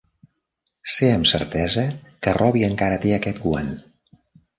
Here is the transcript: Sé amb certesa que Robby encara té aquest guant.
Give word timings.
Sé 0.93 1.09
amb 1.17 1.27
certesa 1.31 1.83
que 2.27 2.33
Robby 2.37 2.65
encara 2.69 2.97
té 3.05 3.13
aquest 3.19 3.43
guant. 3.45 3.69